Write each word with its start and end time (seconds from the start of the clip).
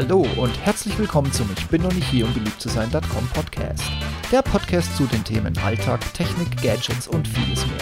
Hallo 0.00 0.24
und 0.36 0.56
herzlich 0.64 0.96
willkommen 0.96 1.32
zum 1.32 1.50
Ich 1.58 1.66
bin 1.66 1.82
noch 1.82 1.92
nicht 1.92 2.08
hier, 2.08 2.24
um 2.24 2.32
beliebt 2.32 2.60
zu 2.60 2.68
sein.com 2.68 3.28
Podcast. 3.34 3.82
Der 4.30 4.42
Podcast 4.42 4.96
zu 4.96 5.06
den 5.06 5.24
Themen 5.24 5.58
Alltag, 5.58 6.14
Technik, 6.14 6.62
Gadgets 6.62 7.08
und 7.08 7.26
vieles 7.26 7.66
mehr. 7.66 7.80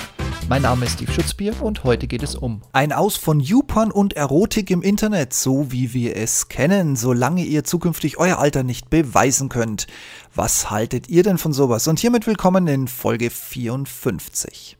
Mein 0.49 0.63
Name 0.63 0.87
ist 0.87 0.95
Steve 0.95 1.13
Schutzbier 1.13 1.53
und 1.61 1.85
heute 1.85 2.07
geht 2.07 2.23
es 2.23 2.35
um 2.35 2.63
ein 2.73 2.95
Aus 2.95 3.19
von 3.19 3.39
Jupan 3.39 3.91
und 3.93 4.15
Erotik 4.15 4.71
im 4.71 4.81
Internet, 4.81 5.35
so 5.35 5.71
wie 5.71 5.93
wir 5.93 6.17
es 6.17 6.49
kennen, 6.49 6.97
solange 6.97 7.45
ihr 7.45 7.65
zukünftig 7.65 8.17
euer 8.17 8.39
Alter 8.39 8.63
nicht 8.63 8.89
beweisen 8.89 9.51
könnt. 9.51 9.87
Was 10.35 10.71
haltet 10.71 11.11
ihr 11.11 11.23
denn 11.23 11.37
von 11.37 11.53
sowas? 11.53 11.87
Und 11.87 11.99
hiermit 11.99 12.27
willkommen 12.27 12.67
in 12.67 12.89
Folge 12.89 13.29
54. 13.29 14.79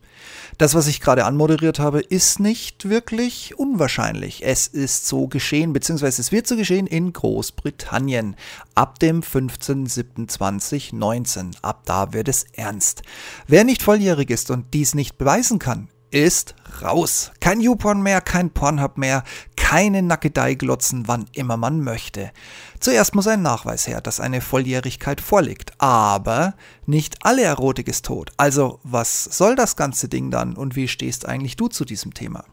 Das, 0.57 0.73
was 0.75 0.87
ich 0.87 1.01
gerade 1.01 1.25
anmoderiert 1.25 1.79
habe, 1.79 1.99
ist 2.01 2.39
nicht 2.39 2.87
wirklich 2.89 3.57
unwahrscheinlich. 3.57 4.45
Es 4.45 4.67
ist 4.67 5.07
so 5.07 5.27
geschehen, 5.27 5.73
beziehungsweise 5.73 6.21
es 6.21 6.31
wird 6.31 6.45
so 6.47 6.55
geschehen 6.55 6.87
in 6.87 7.11
Großbritannien. 7.13 8.35
Ab 8.75 8.99
dem 8.99 9.21
15.07.2019. 9.21 11.55
Ab 11.61 11.83
da 11.85 12.13
wird 12.13 12.27
es 12.27 12.45
ernst. 12.53 13.01
Wer 13.47 13.63
nicht 13.63 13.83
volljährig 13.83 14.29
ist 14.29 14.51
und 14.51 14.73
dies 14.73 14.93
nicht 14.95 15.17
beweisen 15.17 15.59
kann, 15.59 15.87
ist 16.11 16.55
raus. 16.81 17.31
Kein 17.39 17.61
YouPorn 17.61 18.01
mehr, 18.01 18.19
kein 18.21 18.49
Pornhub 18.49 18.97
mehr, 18.97 19.23
keine 19.67 20.01
Nackedei 20.01 20.53
glotzen, 20.53 21.09
wann 21.09 21.25
immer 21.33 21.57
man 21.57 21.81
möchte. 21.81 22.31
Zuerst 22.79 23.15
muss 23.15 23.27
ein 23.27 23.41
Nachweis 23.41 23.85
her, 23.85 23.99
dass 23.99 24.21
eine 24.21 24.39
Volljährigkeit 24.39 25.19
vorliegt. 25.19 25.73
Aber 25.77 26.53
nicht 26.85 27.17
alle 27.25 27.43
Erotik 27.43 27.89
ist 27.89 28.05
tot. 28.05 28.31
Also, 28.37 28.79
was 28.83 29.25
soll 29.25 29.55
das 29.55 29.75
ganze 29.75 30.07
Ding 30.07 30.31
dann 30.31 30.55
und 30.55 30.77
wie 30.77 30.87
stehst 30.87 31.27
eigentlich 31.27 31.57
du 31.57 31.67
zu 31.67 31.83
diesem 31.83 32.13
Thema? 32.13 32.45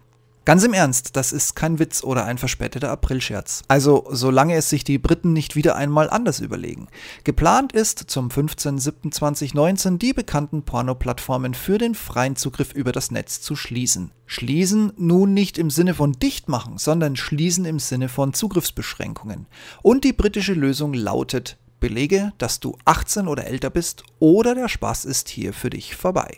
Ganz 0.44 0.62
im 0.62 0.74
Ernst, 0.74 1.16
das 1.16 1.32
ist 1.32 1.56
kein 1.56 1.78
Witz 1.78 2.04
oder 2.04 2.26
ein 2.26 2.36
verspäteter 2.36 2.90
Aprilscherz. 2.90 3.62
Also, 3.66 4.06
solange 4.10 4.54
es 4.56 4.68
sich 4.68 4.84
die 4.84 4.98
Briten 4.98 5.32
nicht 5.32 5.56
wieder 5.56 5.74
einmal 5.74 6.10
anders 6.10 6.40
überlegen. 6.40 6.88
Geplant 7.24 7.72
ist, 7.72 8.10
zum 8.10 8.28
15.07.2019 8.28 9.96
die 9.96 10.12
bekannten 10.12 10.62
Porno-Plattformen 10.62 11.54
für 11.54 11.78
den 11.78 11.94
freien 11.94 12.36
Zugriff 12.36 12.74
über 12.74 12.92
das 12.92 13.10
Netz 13.10 13.40
zu 13.40 13.56
schließen. 13.56 14.10
Schließen 14.26 14.92
nun 14.98 15.32
nicht 15.32 15.56
im 15.56 15.70
Sinne 15.70 15.94
von 15.94 16.12
dicht 16.12 16.46
machen, 16.50 16.76
sondern 16.76 17.16
schließen 17.16 17.64
im 17.64 17.78
Sinne 17.78 18.10
von 18.10 18.34
Zugriffsbeschränkungen. 18.34 19.46
Und 19.80 20.04
die 20.04 20.12
britische 20.12 20.52
Lösung 20.52 20.92
lautet, 20.92 21.56
belege, 21.80 22.34
dass 22.36 22.60
du 22.60 22.76
18 22.84 23.28
oder 23.28 23.46
älter 23.46 23.70
bist 23.70 24.04
oder 24.18 24.54
der 24.54 24.68
Spaß 24.68 25.06
ist 25.06 25.30
hier 25.30 25.54
für 25.54 25.70
dich 25.70 25.96
vorbei. 25.96 26.36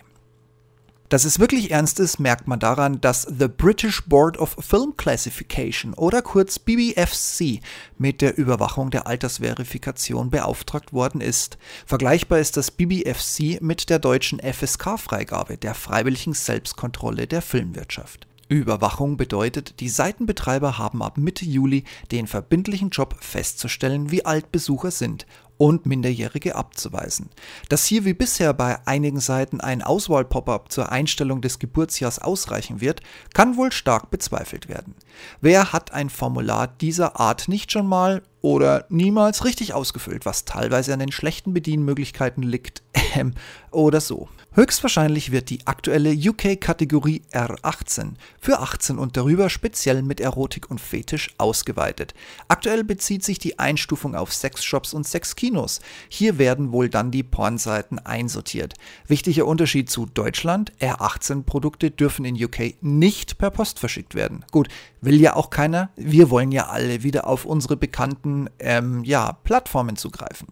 Dass 1.09 1.25
es 1.25 1.39
wirklich 1.39 1.71
ernst 1.71 2.01
ist, 2.01 2.19
merkt 2.19 2.49
man 2.49 2.59
daran, 2.59 3.01
dass 3.01 3.23
the 3.23 3.47
British 3.47 4.05
Board 4.07 4.39
of 4.39 4.57
Film 4.59 4.97
Classification 4.97 5.95
oder 5.95 6.21
kurz 6.21 6.59
BBFC 6.59 7.61
mit 7.97 8.21
der 8.21 8.37
Überwachung 8.37 8.91
der 8.91 9.07
Altersverifikation 9.07 10.31
beauftragt 10.31 10.93
worden 10.93 11.21
ist. 11.21 11.59
Vergleichbar 11.87 12.41
ist 12.41 12.57
das 12.57 12.73
BBFC 12.73 13.61
mit 13.61 13.89
der 13.89 14.01
deutschen 14.01 14.41
FSK-Freigabe 14.41 15.57
der 15.59 15.75
freiwilligen 15.75 16.35
Selbstkontrolle 16.35 17.29
der 17.29 17.43
Filmwirtschaft. 17.43 18.27
Überwachung 18.48 19.17
bedeutet, 19.17 19.81
die 19.81 19.89
Seitenbetreiber 19.89 20.79
haben 20.79 21.03
ab 21.03 21.19
Mitte 21.19 21.45
Juli 21.45 21.83
den 22.13 22.29
verbindlichen 22.29 22.91
Job 22.91 23.17
festzustellen, 23.20 24.13
wie 24.13 24.25
alt 24.25 24.53
Besucher 24.53 24.93
sind 24.93 25.27
und 25.59 25.87
Minderjährige 25.87 26.55
abzuweisen. 26.55 27.31
Dass 27.69 27.85
hier 27.85 28.05
wie 28.05 28.15
bisher 28.15 28.53
bei 28.53 28.79
einigen 28.87 29.21
Seiten 29.21 29.61
ein 29.61 29.83
Auswahl-Pop-up 29.83 30.71
zur 30.71 30.93
Einstellung 30.93 31.41
des 31.41 31.59
Geburtsjahrs 31.59 32.19
ausreichen 32.19 32.81
wird, 32.81 33.01
kann 33.35 33.57
wohl 33.57 33.73
stark 33.73 34.11
bezweifelt 34.11 34.69
werden. 34.69 34.95
Wer 35.41 35.73
hat 35.73 35.93
ein 35.93 36.11
Formular 36.11 36.69
dieser 36.69 37.19
Art 37.19 37.48
nicht 37.48 37.73
schon 37.73 37.87
mal 37.87 38.23
oder 38.43 38.87
niemals 38.91 39.45
richtig 39.45 39.75
ausgefüllt, 39.75 40.27
was 40.27 40.45
teilweise 40.45 40.93
an 40.93 41.01
den 41.01 41.13
schlechten 41.13 41.53
Bedienmöglichkeiten 41.53 42.42
liegt 42.42 42.83
ähm, 43.14 43.35
oder 43.70 44.01
so? 44.01 44.29
Höchstwahrscheinlich 44.56 45.33
wird 45.33 45.50
die 45.50 45.67
aktuelle 45.67 46.14
UK-Kategorie 46.14 47.20
R18 47.30 48.12
für 48.40 48.61
18 48.61 48.96
und 48.96 49.18
darüber 49.18 49.50
speziell 49.50 50.00
mit 50.00 50.18
Erotik 50.18 50.70
und 50.70 50.80
Fetisch 50.80 51.34
ausgeweitet. 51.36 52.14
Aktuell 52.48 52.83
bezieht 52.83 53.22
sich 53.22 53.39
die 53.39 53.58
Einstufung 53.58 54.14
auf 54.14 54.33
Sexshops 54.33 54.94
und 54.94 55.06
Sexkinos. 55.06 55.80
Hier 56.08 56.39
werden 56.39 56.72
wohl 56.72 56.89
dann 56.89 57.11
die 57.11 57.22
Pornseiten 57.22 57.98
einsortiert. 57.98 58.72
Wichtiger 59.06 59.44
Unterschied 59.44 59.90
zu 59.90 60.06
Deutschland, 60.06 60.73
R18-Produkte 60.80 61.90
dürfen 61.90 62.24
in 62.24 62.42
UK 62.42 62.83
nicht 62.83 63.36
per 63.36 63.50
Post 63.50 63.78
verschickt 63.78 64.14
werden. 64.14 64.42
Gut, 64.52 64.68
will 65.02 65.20
ja 65.20 65.36
auch 65.36 65.50
keiner. 65.50 65.90
Wir 65.96 66.30
wollen 66.30 66.50
ja 66.50 66.68
alle 66.68 67.02
wieder 67.02 67.27
auf 67.27 67.44
unsere 67.44 67.77
bekannten 67.77 68.48
ähm, 68.58 69.05
ja, 69.05 69.33
Plattformen 69.33 69.96
zugreifen. 69.96 70.48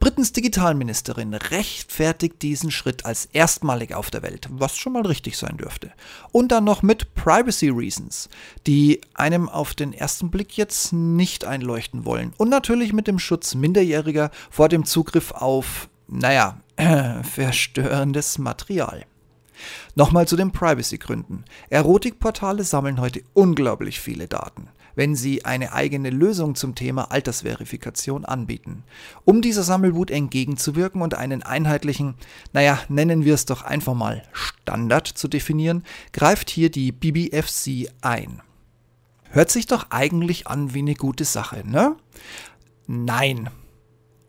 Britens 0.00 0.32
Digitalministerin 0.32 1.34
rechtfertigt 1.34 2.40
diesen 2.40 2.70
Schritt 2.70 3.04
als 3.04 3.26
erstmalig 3.26 3.94
auf 3.94 4.10
der 4.10 4.22
Welt, 4.22 4.48
was 4.50 4.78
schon 4.78 4.94
mal 4.94 5.04
richtig 5.04 5.36
sein 5.36 5.58
dürfte. 5.58 5.92
Und 6.32 6.52
dann 6.52 6.64
noch 6.64 6.80
mit 6.82 7.14
Privacy 7.14 7.68
Reasons, 7.68 8.30
die 8.66 9.02
einem 9.12 9.50
auf 9.50 9.74
den 9.74 9.92
ersten 9.92 10.30
Blick 10.30 10.56
jetzt 10.56 10.94
nicht 10.94 11.44
einleuchten 11.44 12.06
wollen. 12.06 12.32
Und 12.38 12.48
natürlich 12.48 12.94
mit 12.94 13.08
dem 13.08 13.18
Schutz 13.18 13.54
Minderjähriger 13.54 14.30
vor 14.48 14.70
dem 14.70 14.86
Zugriff 14.86 15.32
auf, 15.32 15.90
naja, 16.08 16.58
verstörendes 17.22 18.38
Material. 18.38 19.04
Nochmal 19.96 20.26
zu 20.26 20.36
den 20.36 20.50
Privacy-Gründen. 20.50 21.44
Erotikportale 21.68 22.64
sammeln 22.64 23.02
heute 23.02 23.22
unglaublich 23.34 24.00
viele 24.00 24.28
Daten 24.28 24.70
wenn 24.94 25.14
sie 25.14 25.44
eine 25.44 25.72
eigene 25.72 26.10
Lösung 26.10 26.54
zum 26.54 26.74
Thema 26.74 27.10
Altersverifikation 27.10 28.24
anbieten. 28.24 28.84
Um 29.24 29.42
dieser 29.42 29.62
Sammelwut 29.62 30.10
entgegenzuwirken 30.10 31.02
und 31.02 31.14
einen 31.14 31.42
einheitlichen, 31.42 32.14
naja, 32.52 32.78
nennen 32.88 33.24
wir 33.24 33.34
es 33.34 33.44
doch 33.44 33.62
einfach 33.62 33.94
mal 33.94 34.22
Standard 34.32 35.06
zu 35.06 35.28
definieren, 35.28 35.84
greift 36.12 36.50
hier 36.50 36.70
die 36.70 36.92
BBFC 36.92 37.90
ein. 38.00 38.42
Hört 39.30 39.50
sich 39.50 39.66
doch 39.66 39.86
eigentlich 39.90 40.48
an 40.48 40.74
wie 40.74 40.80
eine 40.80 40.94
gute 40.94 41.24
Sache, 41.24 41.62
ne? 41.64 41.96
Nein. 42.86 43.48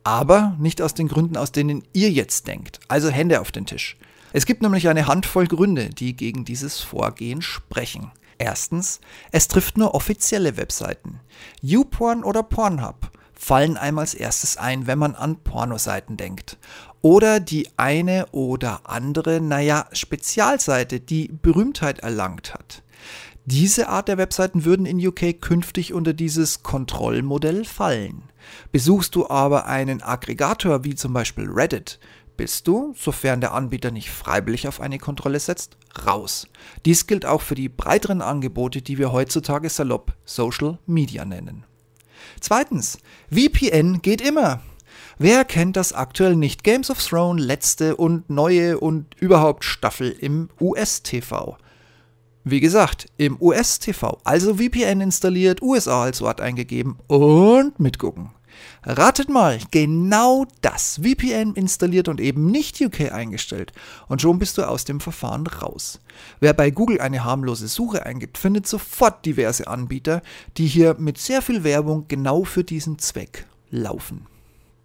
Aber 0.03 0.55
nicht 0.59 0.81
aus 0.81 0.93
den 0.93 1.07
Gründen, 1.07 1.37
aus 1.37 1.51
denen 1.51 1.83
ihr 1.93 2.11
jetzt 2.11 2.47
denkt. 2.47 2.79
Also 2.87 3.09
Hände 3.09 3.41
auf 3.41 3.51
den 3.51 3.65
Tisch. 3.65 3.97
Es 4.33 4.45
gibt 4.45 4.61
nämlich 4.61 4.87
eine 4.87 5.07
Handvoll 5.07 5.47
Gründe, 5.47 5.89
die 5.89 6.15
gegen 6.15 6.45
dieses 6.45 6.79
Vorgehen 6.79 7.41
sprechen. 7.41 8.11
Erstens, 8.41 9.01
es 9.31 9.47
trifft 9.47 9.77
nur 9.77 9.93
offizielle 9.93 10.57
Webseiten. 10.57 11.19
YouPorn 11.61 12.23
oder 12.23 12.41
Pornhub 12.41 13.11
fallen 13.35 13.77
einem 13.77 13.99
als 13.99 14.15
erstes 14.15 14.57
ein, 14.57 14.87
wenn 14.87 14.97
man 14.97 15.13
an 15.13 15.35
Pornoseiten 15.43 16.17
denkt. 16.17 16.57
Oder 17.03 17.39
die 17.39 17.69
eine 17.77 18.25
oder 18.31 18.89
andere, 18.89 19.41
naja, 19.41 19.85
Spezialseite, 19.91 20.99
die 20.99 21.27
Berühmtheit 21.27 21.99
erlangt 21.99 22.55
hat. 22.55 22.81
Diese 23.45 23.89
Art 23.89 24.07
der 24.07 24.17
Webseiten 24.17 24.65
würden 24.65 24.87
in 24.87 25.05
UK 25.05 25.39
künftig 25.39 25.93
unter 25.93 26.13
dieses 26.13 26.63
Kontrollmodell 26.63 27.63
fallen. 27.63 28.23
Besuchst 28.71 29.13
du 29.13 29.29
aber 29.29 29.67
einen 29.67 30.01
Aggregator 30.01 30.83
wie 30.83 30.95
zum 30.95 31.13
Beispiel 31.13 31.47
Reddit, 31.47 31.99
bist 32.41 32.67
du, 32.67 32.95
sofern 32.97 33.39
der 33.39 33.53
Anbieter 33.53 33.91
nicht 33.91 34.09
freiwillig 34.09 34.67
auf 34.67 34.81
eine 34.81 34.97
Kontrolle 34.97 35.39
setzt, 35.39 35.77
raus. 36.07 36.47
Dies 36.85 37.05
gilt 37.05 37.23
auch 37.23 37.41
für 37.41 37.53
die 37.53 37.69
breiteren 37.69 38.23
Angebote, 38.23 38.81
die 38.81 38.97
wir 38.97 39.11
heutzutage 39.11 39.69
salopp 39.69 40.13
Social 40.25 40.79
Media 40.87 41.23
nennen. 41.23 41.65
Zweitens, 42.39 42.97
VPN 43.29 44.01
geht 44.01 44.21
immer. 44.21 44.59
Wer 45.19 45.45
kennt 45.45 45.77
das 45.77 45.93
aktuell 45.93 46.35
nicht? 46.35 46.63
Games 46.63 46.89
of 46.89 46.97
Thrones 47.07 47.45
letzte 47.45 47.95
und 47.95 48.27
neue 48.27 48.79
und 48.79 49.13
überhaupt 49.19 49.63
Staffel 49.63 50.09
im 50.09 50.49
US-TV. 50.59 51.59
Wie 52.43 52.59
gesagt, 52.59 53.05
im 53.17 53.39
US-TV, 53.39 54.17
also 54.23 54.55
VPN 54.55 55.01
installiert, 55.01 55.61
USA 55.61 56.05
als 56.05 56.23
Ort 56.23 56.41
eingegeben 56.41 56.97
und 57.05 57.79
mitgucken. 57.79 58.31
Ratet 58.83 59.29
mal, 59.29 59.59
genau 59.71 60.45
das. 60.61 60.99
VPN 61.03 61.53
installiert 61.53 62.07
und 62.07 62.19
eben 62.19 62.49
nicht 62.51 62.81
UK 62.81 63.11
eingestellt. 63.11 63.71
Und 64.07 64.21
schon 64.21 64.39
bist 64.39 64.57
du 64.57 64.67
aus 64.67 64.85
dem 64.85 64.99
Verfahren 64.99 65.45
raus. 65.47 65.99
Wer 66.39 66.53
bei 66.53 66.71
Google 66.71 66.99
eine 66.99 67.23
harmlose 67.23 67.67
Suche 67.67 68.05
eingibt, 68.05 68.37
findet 68.37 68.67
sofort 68.67 69.25
diverse 69.25 69.67
Anbieter, 69.67 70.21
die 70.57 70.67
hier 70.67 70.95
mit 70.97 71.17
sehr 71.17 71.41
viel 71.41 71.63
Werbung 71.63 72.07
genau 72.07 72.43
für 72.43 72.63
diesen 72.63 72.99
Zweck 72.99 73.45
laufen. 73.69 74.27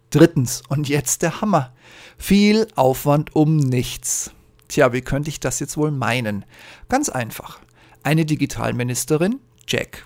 Drittens, 0.09 0.63
und 0.69 0.87
jetzt 0.87 1.21
der 1.21 1.41
Hammer. 1.41 1.73
Viel 2.17 2.67
Aufwand 2.75 3.35
um 3.35 3.57
nichts. 3.57 4.31
Tja, 4.67 4.93
wie 4.93 5.01
könnte 5.01 5.29
ich 5.29 5.39
das 5.39 5.59
jetzt 5.59 5.77
wohl 5.77 5.91
meinen? 5.91 6.45
Ganz 6.89 7.09
einfach. 7.09 7.59
Eine 8.03 8.25
Digitalministerin, 8.25 9.39
Jack. 9.67 10.05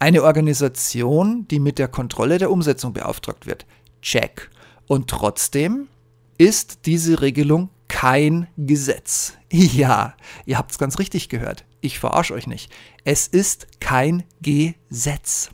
Eine 0.00 0.22
Organisation, 0.22 1.46
die 1.48 1.60
mit 1.60 1.78
der 1.78 1.86
Kontrolle 1.86 2.38
der 2.38 2.50
Umsetzung 2.50 2.94
beauftragt 2.94 3.46
wird. 3.46 3.66
Check. 4.00 4.50
Und 4.86 5.10
trotzdem 5.10 5.88
ist 6.38 6.86
diese 6.86 7.20
Regelung 7.20 7.68
kein 7.86 8.48
Gesetz. 8.56 9.34
Ja, 9.52 10.14
ihr 10.46 10.56
habt 10.56 10.70
es 10.70 10.78
ganz 10.78 10.98
richtig 11.00 11.28
gehört. 11.28 11.64
Ich 11.82 11.98
verarsche 11.98 12.32
euch 12.34 12.46
nicht. 12.46 12.72
Es 13.04 13.26
ist 13.26 13.66
kein 13.80 14.22
Gesetz. 14.40 15.50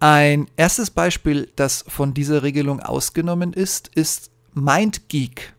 Ein 0.00 0.48
erstes 0.56 0.90
Beispiel, 0.90 1.50
das 1.56 1.84
von 1.88 2.12
dieser 2.12 2.42
Regelung 2.42 2.80
ausgenommen 2.80 3.54
ist, 3.54 3.88
ist 3.94 4.30
MindGeek. 4.54 5.54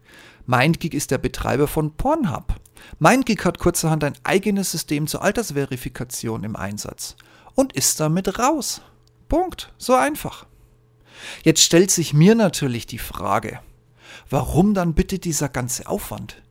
MindGeek 0.45 0.93
ist 0.93 1.09
der 1.09 1.17
Betreiber 1.17 1.67
von 1.67 1.95
Pornhub. 1.95 2.53
MindGeek 2.99 3.43
hat 3.43 3.57
kurzerhand 3.57 4.03
ein 4.03 4.17
eigenes 4.23 4.71
System 4.71 5.07
zur 5.07 5.23
Altersverifikation 5.23 6.43
im 6.43 6.55
Einsatz 6.55 7.15
und 7.55 7.73
ist 7.73 7.99
damit 7.99 8.39
raus. 8.39 8.81
Punkt. 9.29 9.73
So 9.77 9.93
einfach. 9.93 10.45
Jetzt 11.43 11.61
stellt 11.61 11.91
sich 11.91 12.13
mir 12.13 12.35
natürlich 12.35 12.85
die 12.85 12.97
Frage, 12.97 13.59
warum 14.29 14.73
dann 14.73 14.93
bitte 14.93 15.19
dieser 15.19 15.49
ganze 15.49 15.87
Aufwand? 15.87 16.41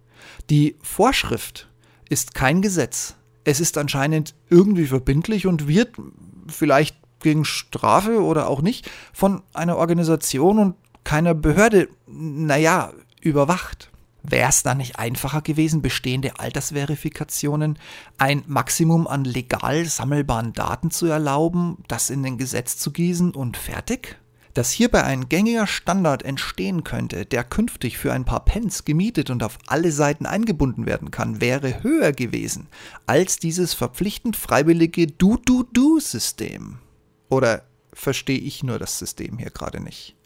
Die 0.48 0.76
Vorschrift 0.82 1.68
ist 2.08 2.34
kein 2.34 2.62
Gesetz. 2.62 3.14
Es 3.44 3.60
ist 3.60 3.78
anscheinend 3.78 4.34
irgendwie 4.48 4.86
verbindlich 4.86 5.46
und 5.46 5.66
wird 5.68 5.96
vielleicht 6.48 6.96
gegen 7.20 7.44
Strafe 7.44 8.22
oder 8.22 8.48
auch 8.48 8.62
nicht 8.62 8.90
von 9.12 9.42
einer 9.52 9.76
Organisation 9.76 10.58
und 10.58 10.76
keiner 11.04 11.34
Behörde, 11.34 11.88
naja, 12.06 12.92
überwacht. 13.20 13.89
Wäre 14.22 14.50
es 14.50 14.62
dann 14.62 14.78
nicht 14.78 14.98
einfacher 14.98 15.40
gewesen, 15.40 15.82
bestehende 15.82 16.38
Altersverifikationen, 16.38 17.78
ein 18.18 18.42
Maximum 18.46 19.06
an 19.06 19.24
legal 19.24 19.84
sammelbaren 19.86 20.52
Daten 20.52 20.90
zu 20.90 21.06
erlauben, 21.06 21.78
das 21.88 22.10
in 22.10 22.22
den 22.22 22.36
Gesetz 22.36 22.76
zu 22.76 22.92
gießen 22.92 23.32
und 23.32 23.56
fertig? 23.56 24.18
Dass 24.54 24.72
hierbei 24.72 25.04
ein 25.04 25.28
gängiger 25.28 25.66
Standard 25.66 26.24
entstehen 26.24 26.82
könnte, 26.82 27.24
der 27.24 27.44
künftig 27.44 27.98
für 27.98 28.12
ein 28.12 28.24
paar 28.24 28.44
Pence 28.44 28.84
gemietet 28.84 29.30
und 29.30 29.44
auf 29.44 29.58
alle 29.68 29.92
Seiten 29.92 30.26
eingebunden 30.26 30.86
werden 30.86 31.12
kann, 31.12 31.40
wäre 31.40 31.82
höher 31.82 32.12
gewesen 32.12 32.66
als 33.06 33.38
dieses 33.38 33.74
verpflichtend 33.74 34.36
freiwillige 34.36 35.06
Du-Du-Du-System. 35.06 36.78
Oder 37.28 37.62
verstehe 37.92 38.38
ich 38.38 38.64
nur 38.64 38.78
das 38.78 38.98
System 38.98 39.38
hier 39.38 39.50
gerade 39.50 39.80
nicht? 39.80 40.16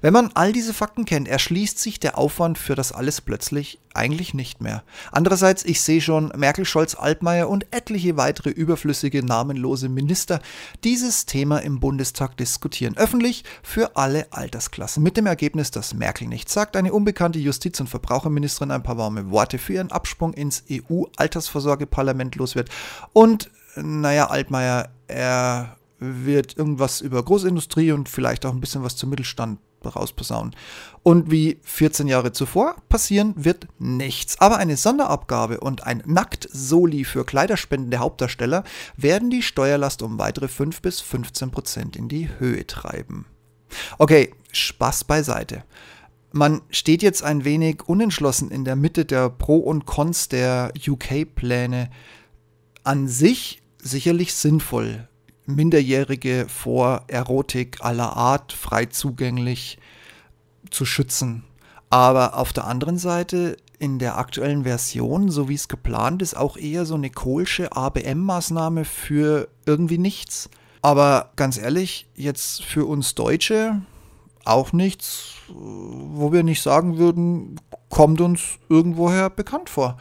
Wenn 0.00 0.12
man 0.12 0.30
all 0.34 0.52
diese 0.52 0.74
Fakten 0.74 1.04
kennt, 1.04 1.28
erschließt 1.28 1.78
sich 1.78 2.00
der 2.00 2.18
Aufwand 2.18 2.58
für 2.58 2.74
das 2.74 2.92
alles 2.92 3.20
plötzlich 3.20 3.80
eigentlich 3.94 4.34
nicht 4.34 4.60
mehr. 4.60 4.82
Andererseits, 5.10 5.64
ich 5.64 5.80
sehe 5.80 6.00
schon 6.00 6.32
Merkel, 6.36 6.64
Scholz, 6.64 6.94
Altmaier 6.94 7.48
und 7.48 7.66
etliche 7.72 8.16
weitere 8.16 8.50
überflüssige, 8.50 9.24
namenlose 9.24 9.88
Minister 9.88 10.40
dieses 10.84 11.26
Thema 11.26 11.58
im 11.58 11.80
Bundestag 11.80 12.36
diskutieren. 12.36 12.96
Öffentlich 12.96 13.44
für 13.62 13.96
alle 13.96 14.32
Altersklassen. 14.32 15.02
Mit 15.02 15.16
dem 15.16 15.26
Ergebnis, 15.26 15.70
dass 15.70 15.94
Merkel 15.94 16.28
nichts 16.28 16.52
sagt, 16.52 16.76
eine 16.76 16.92
unbekannte 16.92 17.38
Justiz- 17.38 17.80
und 17.80 17.88
Verbraucherministerin 17.88 18.70
ein 18.70 18.82
paar 18.82 18.98
warme 18.98 19.30
Worte 19.30 19.58
für 19.58 19.74
ihren 19.74 19.90
Absprung 19.90 20.34
ins 20.34 20.64
EU-Altersvorsorgeparlament 20.70 22.36
los 22.36 22.54
wird 22.54 22.70
und, 23.12 23.50
naja, 23.76 24.28
Altmaier, 24.28 24.90
er 25.08 25.76
wird 26.00 26.56
irgendwas 26.56 27.00
über 27.00 27.22
Großindustrie 27.22 27.92
und 27.92 28.08
vielleicht 28.08 28.44
auch 28.46 28.52
ein 28.52 28.60
bisschen 28.60 28.82
was 28.82 28.96
zum 28.96 29.10
Mittelstand 29.10 29.60
rausposaunen. 29.84 30.54
Und 31.02 31.30
wie 31.30 31.58
14 31.62 32.06
Jahre 32.06 32.32
zuvor 32.32 32.76
passieren 32.88 33.34
wird 33.36 33.66
nichts. 33.78 34.40
Aber 34.40 34.58
eine 34.58 34.76
Sonderabgabe 34.76 35.60
und 35.60 35.86
ein 35.86 36.02
Nackt-Soli 36.06 37.04
für 37.04 37.24
kleiderspendende 37.24 37.98
Hauptdarsteller 37.98 38.64
werden 38.96 39.30
die 39.30 39.42
Steuerlast 39.42 40.02
um 40.02 40.18
weitere 40.18 40.48
5 40.48 40.82
bis 40.82 41.00
15 41.00 41.50
Prozent 41.50 41.96
in 41.96 42.08
die 42.08 42.28
Höhe 42.38 42.66
treiben. 42.66 43.26
Okay, 43.98 44.34
Spaß 44.52 45.04
beiseite. 45.04 45.64
Man 46.32 46.60
steht 46.70 47.02
jetzt 47.02 47.22
ein 47.24 47.44
wenig 47.44 47.88
unentschlossen 47.88 48.50
in 48.50 48.64
der 48.64 48.76
Mitte 48.76 49.04
der 49.04 49.30
Pro 49.30 49.56
und 49.58 49.86
Cons 49.86 50.28
der 50.28 50.72
UK-Pläne. 50.86 51.90
An 52.84 53.08
sich 53.08 53.62
sicherlich 53.78 54.34
sinnvoll, 54.34 55.08
Minderjährige 55.46 56.46
vor 56.48 57.04
Erotik 57.08 57.78
aller 57.84 58.16
Art 58.16 58.52
frei 58.52 58.86
zugänglich 58.86 59.78
zu 60.70 60.84
schützen. 60.84 61.44
Aber 61.88 62.36
auf 62.36 62.52
der 62.52 62.66
anderen 62.66 62.98
Seite 62.98 63.56
in 63.78 63.98
der 63.98 64.18
aktuellen 64.18 64.64
Version, 64.64 65.30
so 65.30 65.48
wie 65.48 65.54
es 65.54 65.66
geplant 65.66 66.22
ist, 66.22 66.36
auch 66.36 66.56
eher 66.56 66.84
so 66.84 66.94
eine 66.94 67.10
kohlsche 67.10 67.72
ABM-Maßnahme 67.72 68.84
für 68.84 69.48
irgendwie 69.66 69.98
nichts. 69.98 70.50
Aber 70.82 71.32
ganz 71.36 71.58
ehrlich, 71.58 72.06
jetzt 72.14 72.62
für 72.62 72.86
uns 72.86 73.14
Deutsche 73.14 73.82
auch 74.44 74.72
nichts, 74.72 75.34
wo 75.48 76.32
wir 76.32 76.42
nicht 76.42 76.62
sagen 76.62 76.98
würden, 76.98 77.60
kommt 77.88 78.20
uns 78.20 78.58
irgendwoher 78.68 79.30
bekannt 79.30 79.68
vor. 79.68 79.98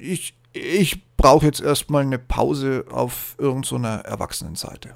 Ich, 0.00 0.34
ich 0.52 1.02
brauche 1.18 1.44
jetzt 1.44 1.60
erstmal 1.60 2.02
eine 2.02 2.18
Pause 2.18 2.86
auf 2.90 3.34
irgendeiner 3.36 4.02
so 4.04 4.10
Erwachsenenseite. 4.10 4.94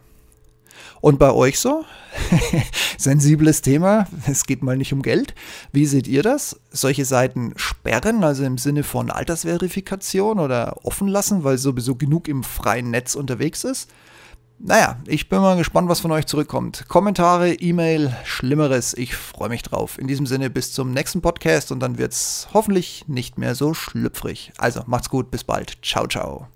Und 1.03 1.19
bei 1.19 1.33
euch 1.33 1.59
so? 1.59 1.85
Sensibles 2.97 3.61
Thema, 3.61 4.07
es 4.27 4.45
geht 4.45 4.63
mal 4.63 4.77
nicht 4.77 4.93
um 4.93 5.03
Geld. 5.03 5.35
Wie 5.73 5.85
seht 5.85 6.07
ihr 6.07 6.23
das? 6.23 6.61
Solche 6.71 7.05
Seiten 7.05 7.53
sperren, 7.57 8.23
also 8.23 8.45
im 8.45 8.57
Sinne 8.57 8.85
von 8.85 9.11
Altersverifikation 9.11 10.39
oder 10.39 10.77
offen 10.85 11.09
lassen, 11.09 11.43
weil 11.43 11.59
sowieso 11.59 11.97
genug 11.97 12.29
im 12.29 12.45
freien 12.45 12.91
Netz 12.91 13.17
unterwegs 13.17 13.65
ist? 13.65 13.91
Naja, 14.65 14.97
ich 15.09 15.29
bin 15.29 15.41
mal 15.41 15.57
gespannt, 15.57 15.89
was 15.89 15.99
von 15.99 16.13
euch 16.13 16.27
zurückkommt. 16.27 16.85
Kommentare, 16.87 17.53
E-Mail, 17.55 18.17
Schlimmeres, 18.23 18.95
ich 18.95 19.17
freue 19.17 19.49
mich 19.49 19.63
drauf. 19.63 19.99
In 19.99 20.07
diesem 20.07 20.25
Sinne 20.25 20.51
bis 20.51 20.73
zum 20.73 20.93
nächsten 20.93 21.21
Podcast 21.21 21.73
und 21.73 21.81
dann 21.81 21.99
wird's 21.99 22.47
hoffentlich 22.55 23.05
nicht 23.09 23.39
mehr 23.39 23.57
so 23.57 23.75
schlüpfrig. 23.75 24.53
Also 24.59 24.83
macht's 24.87 25.11
gut, 25.11 25.33
bis 25.33 25.43
bald. 25.43 25.79
Ciao, 25.83 26.07
ciao. 26.07 26.53